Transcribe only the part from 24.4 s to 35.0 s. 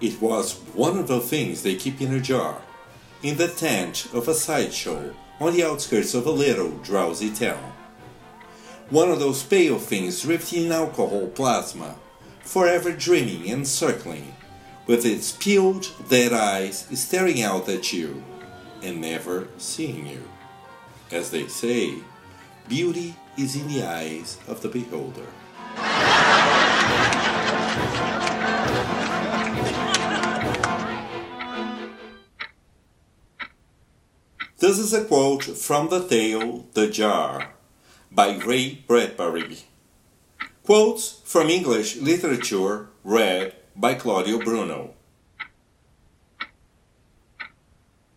of the beholder. This is